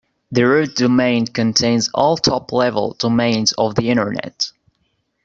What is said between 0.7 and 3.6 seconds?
domain contains all top-level domains